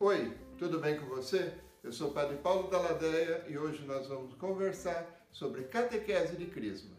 Oi, 0.00 0.32
tudo 0.56 0.78
bem 0.78 0.96
com 0.96 1.06
você? 1.06 1.54
Eu 1.82 1.90
sou 1.90 2.10
o 2.10 2.12
Padre 2.12 2.36
Paulo 2.36 2.70
da 2.70 2.78
Ladeia 2.78 3.44
e 3.48 3.58
hoje 3.58 3.84
nós 3.84 4.06
vamos 4.06 4.32
conversar 4.34 5.26
sobre 5.32 5.64
catequese 5.64 6.36
de 6.36 6.46
Crisma. 6.46 6.90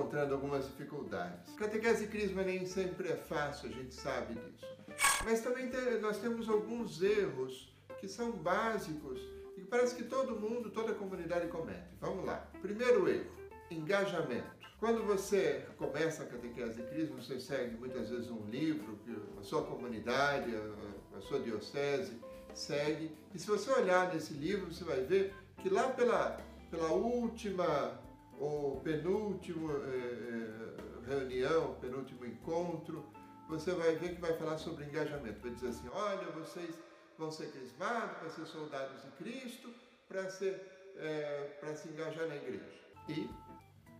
Encontrando 0.00 0.34
algumas 0.34 0.64
dificuldades. 0.64 1.54
Catequese 1.56 2.06
Crisma 2.06 2.42
nem 2.42 2.64
sempre 2.66 3.08
é 3.08 3.16
fácil, 3.16 3.68
a 3.68 3.72
gente 3.72 3.94
sabe 3.94 4.34
disso. 4.34 4.66
Mas 5.24 5.40
também 5.42 5.70
nós 6.00 6.18
temos 6.18 6.48
alguns 6.48 7.02
erros 7.02 7.74
que 8.00 8.08
são 8.08 8.32
básicos 8.32 9.20
e 9.56 9.60
parece 9.62 9.94
que 9.94 10.04
todo 10.04 10.40
mundo, 10.40 10.70
toda 10.70 10.94
comunidade 10.94 11.48
comete. 11.48 11.96
Vamos 12.00 12.24
lá. 12.24 12.48
Primeiro 12.62 13.08
erro, 13.08 13.30
engajamento. 13.70 14.58
Quando 14.78 15.04
você 15.04 15.66
começa 15.76 16.22
a 16.22 16.26
catequese 16.26 16.82
Crisma, 16.84 17.20
você 17.20 17.38
segue 17.38 17.76
muitas 17.76 18.08
vezes 18.08 18.30
um 18.30 18.46
livro 18.46 18.98
que 19.04 19.14
a 19.38 19.42
sua 19.42 19.62
comunidade, 19.62 20.54
a 21.14 21.20
sua 21.20 21.40
diocese 21.40 22.18
segue. 22.54 23.14
E 23.34 23.38
se 23.38 23.46
você 23.46 23.70
olhar 23.70 24.12
nesse 24.12 24.32
livro, 24.32 24.72
você 24.72 24.82
vai 24.82 25.02
ver 25.02 25.34
que 25.58 25.68
lá 25.68 25.90
pela, 25.90 26.40
pela 26.70 26.88
última 26.88 28.00
ou 28.40 28.80
penúltima 28.80 29.72
eh, 29.74 31.06
reunião, 31.06 31.74
penúltimo 31.80 32.26
encontro, 32.26 33.04
você 33.48 33.72
vai 33.72 33.94
ver 33.96 34.14
que 34.14 34.20
vai 34.20 34.32
falar 34.36 34.58
sobre 34.58 34.84
engajamento. 34.84 35.40
Vai 35.40 35.52
dizer 35.52 35.68
assim: 35.68 35.88
olha, 35.92 36.26
vocês 36.32 36.74
vão 37.16 37.30
ser 37.30 37.52
crismados 37.52 38.16
para 38.18 38.30
ser 38.30 38.46
soldados 38.46 39.02
de 39.02 39.10
Cristo, 39.12 39.72
para 40.08 40.28
ser 40.28 40.60
eh, 40.96 41.74
se 41.76 41.88
engajar 41.88 42.26
na 42.26 42.36
igreja. 42.36 42.64
E 43.08 43.28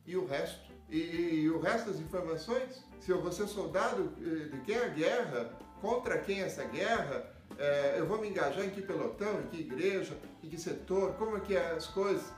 e 0.07 0.17
o 0.17 0.27
resto. 0.27 0.73
E, 0.89 0.99
e, 0.99 1.51
o 1.51 1.61
resto 1.61 1.91
das 1.91 2.01
informações, 2.01 2.85
se 2.99 3.13
eu 3.13 3.23
vou 3.23 3.31
ser 3.31 3.47
soldado 3.47 4.09
de 4.09 4.61
quem 4.63 4.75
é 4.75 4.85
a 4.87 4.89
guerra, 4.89 5.59
contra 5.81 6.19
quem 6.19 6.43
é 6.43 6.47
essa 6.47 6.65
guerra, 6.65 7.33
é, 7.57 7.97
eu 7.99 8.07
vou 8.07 8.19
me 8.19 8.29
engajar 8.29 8.65
em 8.65 8.71
que 8.71 8.83
pelotão, 8.83 9.41
em 9.41 9.47
que 9.47 9.61
igreja, 9.61 10.17
em 10.43 10.49
que 10.49 10.59
setor, 10.59 11.15
como 11.15 11.37
é 11.37 11.41
que 11.41 11.57
é 11.57 11.73
as 11.73 11.87
coisas, 11.87 12.33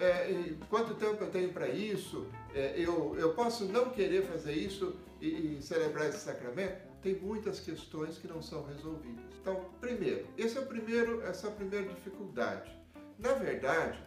é, 0.00 0.54
quanto 0.68 0.94
tempo 0.94 1.24
eu 1.24 1.30
tenho 1.30 1.52
para 1.52 1.68
isso, 1.68 2.26
é, 2.54 2.74
eu, 2.76 3.16
eu 3.18 3.34
posso 3.34 3.64
não 3.64 3.90
querer 3.90 4.22
fazer 4.24 4.52
isso 4.52 4.96
e, 5.20 5.56
e 5.58 5.62
celebrar 5.62 6.08
esse 6.08 6.18
sacramento? 6.18 6.86
Tem 7.02 7.14
muitas 7.14 7.60
questões 7.60 8.18
que 8.18 8.26
não 8.26 8.42
são 8.42 8.64
resolvidas. 8.64 9.24
Então, 9.40 9.70
primeiro, 9.80 10.26
esse 10.36 10.58
é 10.58 10.60
o 10.60 10.66
primeiro, 10.66 11.22
essa 11.22 11.46
é 11.46 11.50
a 11.50 11.52
primeira 11.54 11.88
dificuldade. 11.88 12.70
Na 13.18 13.34
verdade, 13.34 13.98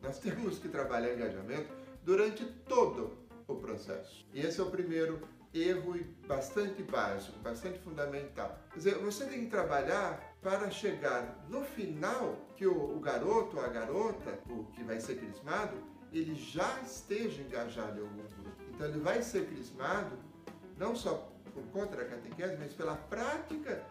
nós 0.00 0.18
temos 0.20 0.58
que 0.58 0.68
trabalhar 0.68 1.14
engajamento 1.14 1.72
durante 2.04 2.44
todo 2.44 3.16
o 3.46 3.56
processo. 3.56 4.26
E 4.32 4.40
esse 4.40 4.60
é 4.60 4.62
o 4.62 4.70
primeiro 4.70 5.20
erro 5.54 5.98
bastante 6.26 6.82
básico, 6.82 7.38
bastante 7.40 7.78
fundamental. 7.80 8.58
Quer 8.70 8.78
dizer, 8.78 8.94
você 8.98 9.26
tem 9.26 9.44
que 9.44 9.50
trabalhar 9.50 10.31
para 10.42 10.70
chegar 10.70 11.44
no 11.48 11.62
final 11.62 12.36
que 12.56 12.66
o, 12.66 12.96
o 12.96 13.00
garoto 13.00 13.56
ou 13.56 13.64
a 13.64 13.68
garota, 13.68 14.38
o 14.50 14.64
que 14.72 14.82
vai 14.82 15.00
ser 15.00 15.16
crismado, 15.16 15.76
ele 16.12 16.34
já 16.34 16.80
esteja 16.80 17.40
engajado 17.42 18.00
em 18.00 18.02
algum 18.02 18.16
grupo. 18.16 18.62
Então 18.74 18.88
ele 18.88 18.98
vai 18.98 19.22
ser 19.22 19.46
crismado 19.46 20.18
não 20.76 20.96
só 20.96 21.32
por 21.54 21.64
conta 21.66 21.96
da 21.96 22.04
catequese, 22.04 22.56
mas 22.58 22.72
pela 22.74 22.96
prática 22.96 23.84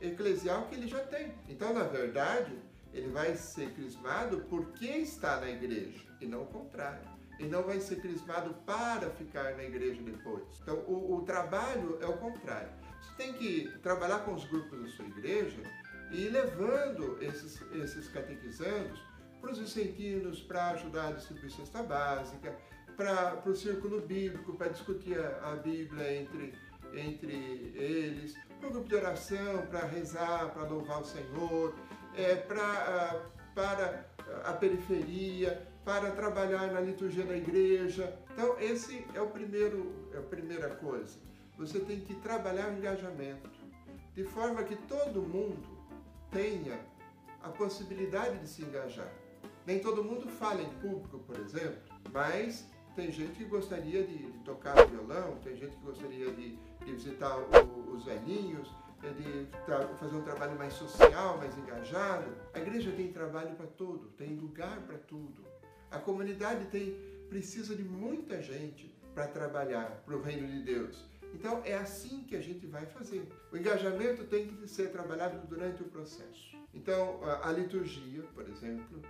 eclesial 0.00 0.66
que 0.66 0.74
ele 0.76 0.88
já 0.88 1.00
tem. 1.00 1.32
Então, 1.48 1.72
na 1.74 1.84
verdade, 1.84 2.58
ele 2.92 3.08
vai 3.08 3.36
ser 3.36 3.72
crismado 3.72 4.46
porque 4.48 4.86
está 4.86 5.40
na 5.40 5.50
igreja 5.50 6.00
e 6.20 6.26
não 6.26 6.42
o 6.42 6.46
contrário 6.46 7.12
e 7.38 7.46
não 7.46 7.62
vai 7.62 7.80
ser 7.80 7.96
crismado 8.00 8.54
para 8.66 9.10
ficar 9.10 9.56
na 9.56 9.64
igreja 9.64 10.00
depois. 10.02 10.44
Então, 10.62 10.76
o, 10.86 11.16
o, 11.16 11.22
trabalho 11.22 11.98
é 12.00 12.06
o 12.06 12.16
contrário. 12.18 12.70
Você 13.00 13.14
tem 13.16 13.32
que 13.32 13.68
trabalhar 13.82 14.20
com 14.20 14.34
os 14.34 14.44
grupos 14.44 14.80
da 14.80 14.88
sua 14.88 15.06
igreja 15.06 15.60
e 16.12 16.28
levando 16.28 17.18
esses, 17.22 17.60
esses 17.72 18.08
catequizandos 18.08 19.02
para 19.40 19.50
os 19.50 19.58
vicentinos, 19.58 20.40
para 20.40 20.70
ajudar 20.70 21.08
a 21.08 21.12
distribuir 21.12 21.50
cesta 21.50 21.82
básica, 21.82 22.56
para 22.96 23.42
o 23.46 23.54
círculo 23.54 24.00
bíblico, 24.00 24.54
para 24.54 24.68
discutir 24.68 25.18
a, 25.18 25.52
a 25.52 25.56
Bíblia 25.56 26.20
entre, 26.20 26.54
entre 26.92 27.32
eles, 27.74 28.36
para 28.60 28.68
o 28.68 28.72
grupo 28.72 28.88
de 28.88 28.94
oração, 28.94 29.66
para 29.70 29.86
rezar, 29.86 30.50
para 30.52 30.64
louvar 30.64 31.00
o 31.00 31.04
Senhor, 31.04 31.74
é, 32.14 32.36
pra, 32.36 33.22
para 33.54 34.06
a 34.44 34.52
periferia, 34.52 35.66
para 35.84 36.12
trabalhar 36.12 36.70
na 36.70 36.80
liturgia 36.80 37.24
da 37.24 37.36
igreja. 37.36 38.16
Então, 38.32 38.58
esse 38.60 39.04
é 39.14 39.20
o 39.20 39.28
primeiro, 39.28 40.10
é 40.12 40.18
a 40.18 40.22
primeira 40.22 40.68
coisa. 40.76 41.18
Você 41.58 41.80
tem 41.80 42.00
que 42.00 42.14
trabalhar 42.16 42.68
o 42.68 42.78
engajamento, 42.78 43.50
de 44.14 44.24
forma 44.24 44.62
que 44.62 44.76
todo 44.76 45.22
mundo 45.22 45.71
tenha 46.32 46.80
a 47.42 47.48
possibilidade 47.50 48.38
de 48.38 48.48
se 48.48 48.62
engajar. 48.62 49.12
Nem 49.66 49.78
todo 49.78 50.02
mundo 50.02 50.28
fala 50.28 50.60
em 50.60 50.70
público, 50.80 51.20
por 51.20 51.38
exemplo, 51.38 51.80
mas 52.12 52.66
tem 52.96 53.12
gente 53.12 53.32
que 53.32 53.44
gostaria 53.44 54.04
de, 54.04 54.32
de 54.32 54.38
tocar 54.38 54.74
violão, 54.86 55.36
tem 55.44 55.54
gente 55.56 55.76
que 55.76 55.84
gostaria 55.84 56.32
de, 56.32 56.56
de 56.56 56.92
visitar 56.92 57.38
o, 57.38 57.92
os 57.94 58.04
velhinhos, 58.04 58.68
de 59.10 59.48
fazer 59.98 60.16
um 60.16 60.22
trabalho 60.22 60.56
mais 60.56 60.74
social, 60.74 61.36
mais 61.36 61.56
engajado. 61.58 62.32
A 62.54 62.58
igreja 62.60 62.92
tem 62.92 63.12
trabalho 63.12 63.54
para 63.56 63.66
tudo, 63.66 64.08
tem 64.16 64.36
lugar 64.36 64.80
para 64.82 64.96
tudo. 64.98 65.44
A 65.90 65.98
comunidade 65.98 66.66
tem 66.66 66.96
precisa 67.28 67.74
de 67.74 67.82
muita 67.82 68.40
gente 68.42 68.94
para 69.14 69.26
trabalhar 69.26 70.02
para 70.04 70.16
o 70.16 70.22
reino 70.22 70.46
de 70.46 70.62
Deus. 70.62 71.04
Então 71.32 71.62
é 71.64 71.74
assim 71.74 72.24
que 72.24 72.36
a 72.36 72.40
gente 72.40 72.66
vai 72.66 72.86
fazer. 72.86 73.26
O 73.50 73.56
engajamento 73.56 74.24
tem 74.24 74.48
que 74.48 74.68
ser 74.68 74.90
trabalhado 74.90 75.46
durante 75.46 75.82
o 75.82 75.86
processo. 75.86 76.56
Então 76.74 77.20
a, 77.42 77.50
liturgia, 77.52 78.22
por 78.34 78.48
exemplo, 78.48 79.02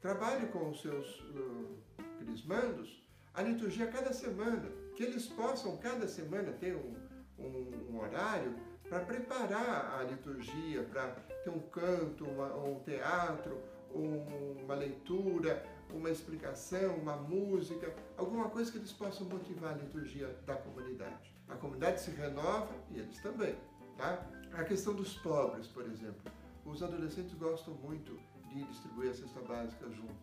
trabalhe 0.00 0.46
com 0.48 0.70
os 0.70 0.80
seus 0.80 1.20
uh, 1.20 1.76
crismandos 2.18 3.02
a 3.34 3.42
liturgia 3.42 3.88
cada 3.88 4.12
semana, 4.12 4.70
que 4.94 5.02
eles 5.02 5.26
possam 5.26 5.76
cada 5.78 6.06
semana 6.06 6.52
ter 6.52 6.76
um, 6.76 6.94
um, 7.36 7.90
um 7.90 7.98
horário 8.00 8.54
para 8.88 9.00
preparar 9.00 9.98
a 9.98 10.04
liturgia, 10.04 10.84
para 10.84 11.08
ter 11.42 11.50
um 11.50 11.60
canto, 11.60 12.24
uma, 12.24 12.54
um 12.54 12.78
teatro, 12.84 13.60
um, 13.92 14.62
uma 14.62 14.74
leitura, 14.74 15.64
uma 15.90 16.10
explicação, 16.10 16.96
uma 16.96 17.16
música, 17.16 17.92
alguma 18.16 18.48
coisa 18.50 18.70
que 18.70 18.78
eles 18.78 18.92
possam 18.92 19.26
motivar 19.26 19.72
a 19.72 19.76
liturgia 19.78 20.28
da 20.46 20.54
comunidade. 20.54 21.33
A 21.48 21.54
comunidade 21.56 22.00
se 22.00 22.10
renova 22.10 22.74
e 22.90 22.98
eles 22.98 23.18
também. 23.20 23.56
Tá? 23.96 24.24
A 24.52 24.64
questão 24.64 24.94
dos 24.94 25.14
pobres, 25.14 25.66
por 25.66 25.84
exemplo. 25.84 26.32
Os 26.64 26.82
adolescentes 26.82 27.34
gostam 27.34 27.74
muito 27.74 28.18
de 28.48 28.64
distribuir 28.64 29.10
a 29.10 29.14
cesta 29.14 29.40
básica 29.40 29.90
junto. 29.90 30.14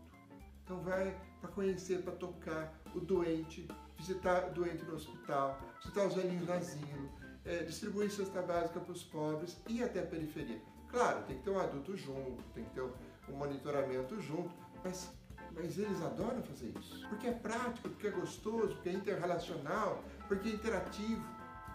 Então 0.63 0.79
vai 0.81 1.15
para 1.39 1.49
conhecer, 1.51 2.01
para 2.01 2.13
tocar 2.13 2.73
o 2.95 2.99
doente, 2.99 3.67
visitar 3.97 4.49
o 4.49 4.53
doente 4.53 4.83
no 4.85 4.95
hospital, 4.95 5.59
visitar 5.79 6.07
os 6.07 6.15
velhinhos 6.15 6.47
no 6.47 6.53
asilo, 6.53 7.09
é, 7.45 7.63
distribuir 7.63 8.11
cesta 8.11 8.41
básica 8.41 8.79
para 8.79 8.91
os 8.91 9.03
pobres 9.03 9.57
e 9.67 9.83
até 9.83 9.99
a 9.99 10.05
periferia. 10.05 10.61
Claro, 10.89 11.23
tem 11.25 11.37
que 11.37 11.43
ter 11.43 11.49
um 11.49 11.59
adulto 11.59 11.95
junto, 11.95 12.41
tem 12.53 12.63
que 12.63 12.71
ter 12.71 12.81
um 12.81 13.35
monitoramento 13.35 14.19
junto, 14.21 14.51
mas 14.83 15.11
mas 15.53 15.77
eles 15.77 16.01
adoram 16.01 16.41
fazer 16.43 16.73
isso. 16.79 17.07
Porque 17.09 17.27
é 17.27 17.31
prático, 17.31 17.89
porque 17.89 18.07
é 18.07 18.11
gostoso, 18.11 18.75
porque 18.75 18.89
é 18.89 18.93
interrelacional, 18.93 20.01
porque 20.31 20.47
é 20.47 20.53
interativo. 20.53 21.21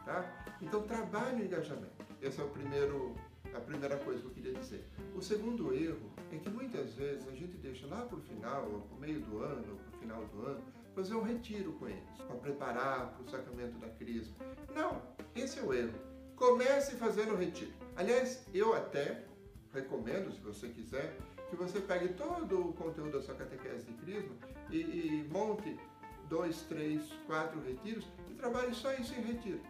Tá? 0.06 0.24
Então 0.62 0.82
trabalhe 0.82 1.42
o 1.42 1.44
engajamento. 1.44 2.06
Essa 2.22 2.40
é 2.40 2.44
o 2.44 2.48
primeiro, 2.48 3.14
a 3.54 3.60
primeira 3.60 3.98
coisa 3.98 4.22
que 4.22 4.28
eu 4.28 4.30
queria 4.30 4.54
dizer. 4.54 4.88
O 5.14 5.20
segundo 5.20 5.74
erro 5.74 6.10
é 6.32 6.38
que 6.38 6.48
muitas 6.48 6.94
vezes 6.94 7.28
a 7.28 7.32
gente 7.32 7.54
deixa 7.58 7.86
lá 7.86 8.06
para 8.06 8.16
o 8.16 8.20
final, 8.22 8.70
ou 8.72 8.80
para 8.80 8.96
o 8.96 9.00
meio 9.00 9.20
do 9.20 9.42
ano, 9.42 9.72
ou 9.72 9.76
para 9.76 9.96
o 9.96 10.00
final 10.00 10.24
do 10.24 10.46
ano, 10.46 10.64
fazer 10.94 11.14
um 11.14 11.22
retiro 11.22 11.72
com 11.74 11.86
eles, 11.86 12.18
para 12.26 12.36
preparar 12.36 13.12
para 13.12 13.22
o 13.22 13.28
sacramento 13.28 13.78
da 13.78 13.90
crisma. 13.90 14.34
Não, 14.74 15.02
esse 15.34 15.58
é 15.58 15.62
o 15.62 15.74
erro. 15.74 15.98
Comece 16.34 16.96
fazendo 16.96 17.34
o 17.34 17.36
retiro. 17.36 17.72
Aliás, 17.94 18.46
eu 18.54 18.74
até 18.74 19.26
recomendo, 19.74 20.32
se 20.32 20.40
você 20.40 20.68
quiser, 20.68 21.18
que 21.50 21.56
você 21.56 21.78
pegue 21.80 22.14
todo 22.14 22.70
o 22.70 22.72
conteúdo 22.72 23.12
da 23.12 23.22
sua 23.22 23.34
catequese 23.34 23.84
de 23.84 23.92
crisma 23.94 24.34
e, 24.70 24.78
e 24.78 25.28
monte 25.30 25.78
dois, 26.28 26.62
três, 26.62 27.02
quatro 27.26 27.60
retiros 27.60 28.06
e 28.30 28.34
trabalhe 28.34 28.74
só 28.74 28.92
isso 28.94 29.14
em 29.14 29.22
retiro. 29.22 29.60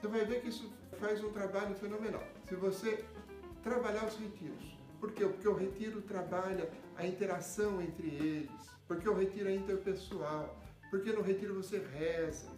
Você 0.00 0.08
vai 0.08 0.24
ver 0.24 0.42
que 0.42 0.48
isso 0.48 0.72
faz 1.00 1.22
um 1.22 1.30
trabalho 1.32 1.74
fenomenal. 1.74 2.22
Se 2.48 2.54
você 2.54 3.04
trabalhar 3.62 4.04
os 4.04 4.16
retiros. 4.16 4.78
Por 5.00 5.12
quê? 5.12 5.24
Porque 5.24 5.48
o 5.48 5.54
retiro 5.54 6.02
trabalha 6.02 6.70
a 6.96 7.06
interação 7.06 7.80
entre 7.80 8.08
eles, 8.08 8.50
porque 8.86 9.08
o 9.08 9.14
retiro 9.14 9.48
é 9.48 9.54
interpessoal, 9.54 10.60
porque 10.90 11.12
no 11.12 11.22
retiro 11.22 11.54
você 11.54 11.78
reza, 11.78 12.48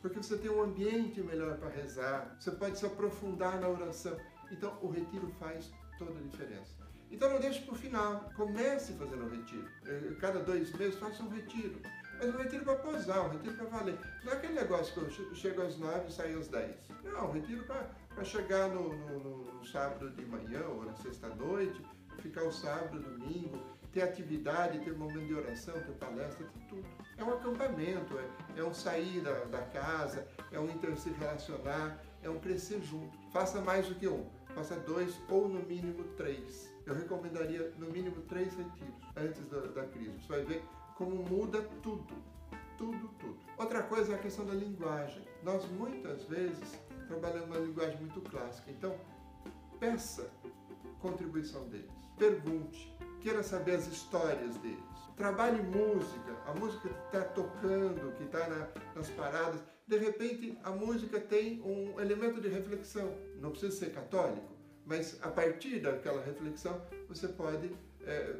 porque 0.00 0.18
você 0.18 0.36
tem 0.38 0.50
um 0.50 0.62
ambiente 0.62 1.20
melhor 1.20 1.56
para 1.56 1.68
rezar, 1.68 2.36
você 2.38 2.50
pode 2.52 2.78
se 2.78 2.86
aprofundar 2.86 3.60
na 3.60 3.68
oração. 3.68 4.16
Então, 4.50 4.78
o 4.80 4.88
retiro 4.88 5.28
faz 5.38 5.70
toda 5.98 6.18
a 6.18 6.22
diferença. 6.22 6.76
Então, 7.10 7.30
não 7.30 7.40
deixe 7.40 7.60
para 7.62 7.74
o 7.74 7.76
final. 7.76 8.30
Comece 8.36 8.92
fazendo 8.92 9.24
o 9.24 9.28
retiro. 9.28 9.66
Eh, 9.86 10.14
cada 10.20 10.40
dois 10.40 10.72
meses, 10.74 10.98
faça 10.98 11.22
um 11.22 11.28
retiro. 11.28 11.80
Mas 12.18 12.34
um 12.34 12.38
retiro 12.38 12.64
para 12.64 12.74
posar, 12.76 13.26
um 13.26 13.28
retiro 13.30 13.54
para 13.56 13.66
valer. 13.66 13.98
Não 14.24 14.32
é 14.32 14.36
aquele 14.36 14.54
negócio 14.54 14.92
que 14.92 15.20
eu 15.20 15.34
chego 15.34 15.62
às 15.62 15.78
nove 15.78 16.08
e 16.08 16.12
saio 16.12 16.38
às 16.38 16.48
dez. 16.48 16.76
Não, 17.04 17.28
um 17.28 17.32
retiro 17.32 17.64
para 17.64 18.24
chegar 18.24 18.68
no, 18.68 18.92
no, 18.92 19.44
no, 19.54 19.64
sábado 19.66 20.10
de 20.10 20.24
manhã 20.24 20.64
ou 20.66 20.84
na 20.84 20.94
sexta-noite, 20.96 21.80
ficar 22.18 22.42
o 22.42 22.52
sábado, 22.52 22.98
domingo, 22.98 23.62
ter 23.92 24.02
atividade, 24.02 24.80
ter 24.80 24.96
momento 24.96 25.26
de 25.26 25.34
oração, 25.34 25.74
ter 25.74 25.92
palestra, 25.92 26.44
ter 26.46 26.66
tudo. 26.68 26.84
É 27.16 27.22
um 27.22 27.34
acampamento, 27.34 28.18
é, 28.18 28.60
é 28.60 28.64
um 28.64 28.74
sair 28.74 29.20
da, 29.20 29.44
da 29.44 29.62
casa, 29.62 30.26
é 30.50 30.58
um 30.58 30.68
inter 30.68 30.96
se 30.96 31.10
relacionar, 31.10 32.02
é 32.22 32.28
um 32.28 32.40
crescer 32.40 32.80
junto. 32.82 33.16
Faça 33.32 33.60
mais 33.60 33.86
do 33.86 33.94
que 33.94 34.08
um, 34.08 34.26
faça 34.54 34.74
dois 34.80 35.20
ou 35.28 35.48
no 35.48 35.62
mínimo 35.62 36.02
três. 36.16 36.68
Eu 36.84 36.94
recomendaria 36.94 37.72
no 37.78 37.90
mínimo 37.90 38.22
três 38.22 38.54
retiros 38.54 38.94
antes 39.16 39.44
da, 39.46 39.60
da 39.60 39.84
crise. 39.86 40.18
Você 40.18 40.28
vai 40.28 40.44
ver 40.44 40.64
como 40.98 41.14
muda 41.14 41.62
tudo. 41.80 42.12
Tudo, 42.76 43.08
tudo. 43.20 43.38
Outra 43.56 43.84
coisa 43.84 44.12
é 44.12 44.14
a 44.16 44.18
questão 44.18 44.44
da 44.44 44.52
linguagem. 44.52 45.22
Nós 45.44 45.64
muitas 45.70 46.24
vezes 46.24 46.78
trabalhamos 47.06 47.46
uma 47.46 47.58
linguagem 47.58 47.96
muito 48.00 48.20
clássica. 48.20 48.70
Então, 48.70 48.96
peça 49.78 50.28
contribuição 51.00 51.68
deles. 51.68 51.90
Pergunte. 52.18 52.92
Queira 53.20 53.42
saber 53.42 53.76
as 53.76 53.86
histórias 53.86 54.56
deles. 54.58 54.82
Trabalhe 55.16 55.62
música. 55.62 56.36
A 56.46 56.54
música 56.54 56.88
que 56.88 57.06
está 57.06 57.22
tocando, 57.22 58.16
que 58.16 58.24
está 58.24 58.48
na, 58.48 58.68
nas 58.94 59.08
paradas. 59.10 59.60
De 59.86 59.96
repente, 59.96 60.58
a 60.64 60.70
música 60.70 61.20
tem 61.20 61.62
um 61.62 62.00
elemento 62.00 62.40
de 62.40 62.48
reflexão. 62.48 63.16
Não 63.36 63.50
precisa 63.50 63.76
ser 63.76 63.92
católico, 63.92 64.52
mas 64.84 65.18
a 65.22 65.30
partir 65.30 65.80
daquela 65.80 66.22
reflexão, 66.22 66.80
você 67.08 67.28
pode 67.28 67.74
é, 68.04 68.36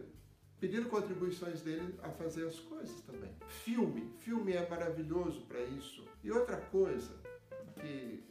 pedindo 0.60 0.88
contribuições 0.88 1.62
dele 1.62 1.94
a 2.02 2.10
fazer 2.10 2.46
as 2.46 2.58
coisas 2.58 3.00
também. 3.02 3.30
Filme, 3.46 4.12
filme 4.18 4.52
é 4.52 4.68
maravilhoso 4.68 5.42
para 5.42 5.60
isso. 5.60 6.04
E 6.22 6.30
outra 6.30 6.56
coisa 6.56 7.14
que 7.76 8.24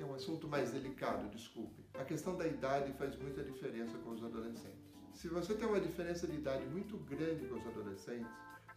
é 0.00 0.04
um 0.04 0.14
assunto 0.14 0.46
mais 0.46 0.70
delicado, 0.70 1.28
desculpe. 1.30 1.84
A 1.94 2.04
questão 2.04 2.36
da 2.36 2.46
idade 2.46 2.92
faz 2.92 3.16
muita 3.16 3.42
diferença 3.42 3.96
com 3.98 4.10
os 4.10 4.22
adolescentes. 4.22 4.84
Se 5.12 5.28
você 5.28 5.54
tem 5.54 5.66
uma 5.66 5.80
diferença 5.80 6.26
de 6.26 6.36
idade 6.36 6.64
muito 6.66 6.96
grande 6.98 7.46
com 7.46 7.56
os 7.56 7.66
adolescentes, 7.66 8.30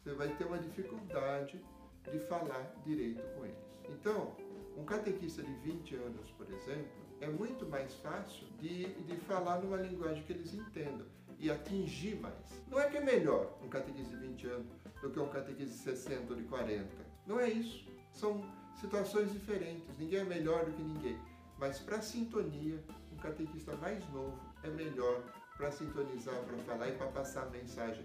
você 0.04 0.14
vai 0.14 0.30
ter 0.36 0.46
uma 0.46 0.60
dificuldade 0.60 1.64
de 2.12 2.20
falar 2.20 2.74
direito 2.84 3.22
com 3.36 3.46
eles. 3.46 3.58
Então, 3.90 4.36
um 4.76 4.86
catequista 4.86 5.42
de 5.42 5.54
20 5.56 5.96
anos, 5.96 6.32
por 6.32 6.48
exemplo, 6.52 6.92
é 7.20 7.28
muito 7.28 7.66
mais 7.66 7.94
fácil 7.96 8.48
de, 8.60 8.94
de 9.04 9.16
falar 9.18 9.60
numa 9.60 9.78
linguagem 9.78 10.24
que 10.24 10.34
eles 10.34 10.54
entendam 10.54 11.06
e 11.40 11.50
atingir 11.50 12.20
mais. 12.20 12.36
Não 12.70 12.80
é 12.80 12.90
que 12.90 12.98
é 12.98 13.02
melhor 13.02 13.58
um 13.64 13.70
catequista 13.70 14.16
de 14.18 14.28
20 14.28 14.48
anos 14.48 14.68
do 15.02 15.10
que 15.10 15.20
um 15.20 15.30
catequista 15.30 15.92
de 15.92 15.98
60 15.98 16.34
ou 16.34 16.40
de 16.40 16.44
40. 16.44 16.86
Não 17.26 17.40
é 17.40 17.50
isso. 17.50 17.88
São 18.12 18.44
situações 18.80 19.32
diferentes. 19.32 19.88
Ninguém 19.98 20.20
é 20.20 20.24
melhor 20.24 20.66
do 20.66 20.72
que 20.72 20.82
ninguém. 20.82 21.18
Mas 21.60 21.80
para 21.80 22.02
sintonia, 22.02 22.84
um 23.12 23.18
catequista 23.18 23.76
mais 23.78 24.08
novo 24.10 24.40
é 24.64 24.70
melhor 24.70 25.24
para 25.56 25.72
sintonizar, 25.72 26.40
para 26.44 26.58
falar 26.60 26.90
e 26.90 26.92
para 26.94 27.08
passar 27.08 27.44
a 27.44 27.50
mensagem 27.50 28.04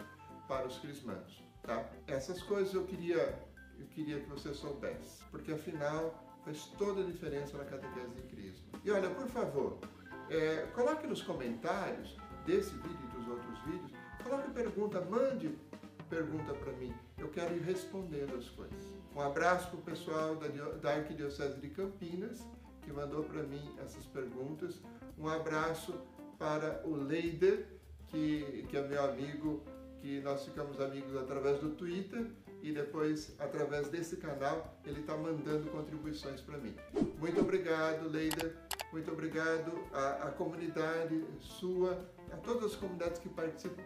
para 0.48 0.66
os 0.66 0.78
crismanos, 0.78 1.42
tá? 1.62 1.88
Essas 2.06 2.42
coisas 2.42 2.74
eu 2.74 2.84
queria 2.84 3.38
eu 3.78 3.86
queria 3.86 4.20
que 4.20 4.28
você 4.28 4.54
soubesse, 4.54 5.24
porque 5.30 5.52
afinal 5.52 6.14
faz 6.44 6.64
toda 6.78 7.02
a 7.02 7.04
diferença 7.04 7.56
na 7.56 7.64
catequese 7.64 8.10
de 8.14 8.22
Crisma. 8.22 8.80
E 8.84 8.90
olha, 8.90 9.10
por 9.10 9.26
favor, 9.28 9.78
é, 10.28 10.66
coloque 10.74 11.06
nos 11.06 11.22
comentários 11.22 12.16
desse 12.44 12.70
vídeo 12.74 12.98
e 13.10 13.18
dos 13.18 13.28
outros 13.28 13.58
vídeos, 13.64 13.92
coloque 14.22 14.50
pergunta, 14.50 15.00
mande 15.00 15.58
pergunta 16.08 16.52
para 16.52 16.72
mim. 16.74 16.94
Eu 17.18 17.28
quero 17.28 17.56
ir 17.56 17.62
respondendo 17.62 18.36
as 18.36 18.48
coisas. 18.50 18.92
Um 19.14 19.20
abraço 19.20 19.68
para 19.70 19.78
o 19.78 19.82
pessoal 19.82 20.36
da, 20.36 20.94
Arquidiocese 20.94 21.60
de 21.60 21.68
Campinas, 21.68 22.40
que 22.82 22.92
mandou 22.92 23.24
para 23.24 23.42
mim 23.42 23.74
essas 23.82 24.04
perguntas. 24.06 24.80
Um 25.18 25.28
abraço 25.28 25.94
para 26.38 26.82
o 26.84 26.94
Leider, 26.96 27.66
que, 28.08 28.66
que 28.68 28.76
é 28.76 28.86
meu 28.86 29.04
amigo, 29.04 29.62
que 30.00 30.20
nós 30.20 30.44
ficamos 30.44 30.80
amigos 30.80 31.16
através 31.16 31.60
do 31.60 31.70
Twitter 31.70 32.26
e 32.62 32.72
depois, 32.72 33.34
através 33.38 33.88
desse 33.88 34.16
canal, 34.16 34.78
ele 34.84 35.00
está 35.00 35.16
mandando 35.16 35.70
contribuições 35.70 36.40
para 36.40 36.58
mim. 36.58 36.74
Muito 37.18 37.40
obrigado, 37.40 38.08
Leider. 38.08 38.54
Muito 38.92 39.10
obrigado 39.10 39.72
à, 39.92 40.28
à 40.28 40.30
comunidade 40.30 41.24
sua, 41.40 41.98
a 42.32 42.36
todas 42.36 42.72
as 42.72 42.76
comunidades 42.76 43.18
que 43.18 43.28
participam. 43.28 43.82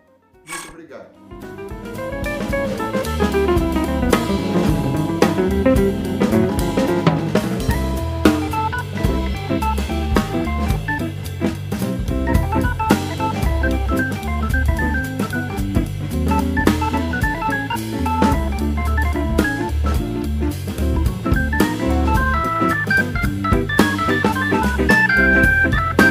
Muito 0.46 0.69
obrigado. 0.69 1.10